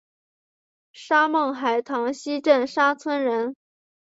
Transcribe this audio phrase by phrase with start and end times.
[0.93, 3.55] 沙孟海塘溪镇沙村人。